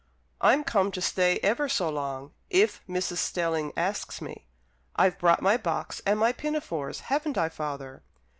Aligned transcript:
"I'm 0.41 0.63
come 0.63 0.89
to 0.93 0.99
stay 0.99 1.37
ever 1.43 1.69
so 1.69 1.87
long, 1.87 2.31
if 2.49 2.81
Mrs. 2.89 3.17
Stelling 3.17 3.71
asks 3.77 4.19
me. 4.19 4.47
I've 4.95 5.19
brought 5.19 5.43
my 5.43 5.57
box 5.57 6.01
and 6.07 6.17
my 6.19 6.31
pinafores, 6.31 7.01
haven't 7.01 7.37
I, 7.37 7.49
father?" 7.49 8.01